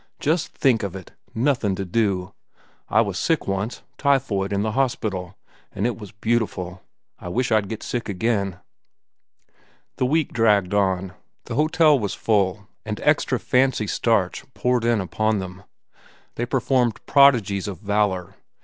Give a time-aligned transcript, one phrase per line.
[0.19, 2.33] Just think of it, nothin' to do.
[2.89, 5.37] I was sick once, typhoid, in the hospital,
[5.73, 6.81] an' it was beautiful.
[7.19, 8.57] I wish I'd get sick again."
[9.97, 11.13] The week dragged on.
[11.45, 15.65] The hotel was full, and extra "fancy starch" poured in upon them.
[16.33, 18.33] They performed prodigies of valor.